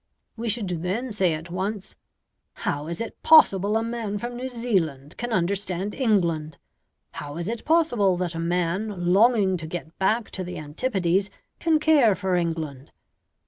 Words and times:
We 0.35 0.49
should 0.49 0.69
then 0.81 1.11
say 1.11 1.31
at 1.35 1.51
once, 1.51 1.93
"How 2.65 2.87
is 2.87 2.99
it 3.01 3.21
possible 3.21 3.77
a 3.77 3.83
man 3.83 4.17
from 4.17 4.35
New 4.35 4.49
Zealand 4.49 5.15
can 5.15 5.31
understand 5.31 5.93
England? 5.93 6.57
how 7.11 7.37
is 7.37 7.47
it 7.47 7.65
possible, 7.65 8.17
that 8.17 8.33
a 8.33 8.39
man 8.39 9.13
longing 9.13 9.57
to 9.57 9.67
get 9.67 9.95
back 9.99 10.31
to 10.31 10.43
the 10.43 10.57
antipodes 10.57 11.29
can 11.59 11.77
care 11.79 12.15
for 12.15 12.35
England? 12.35 12.91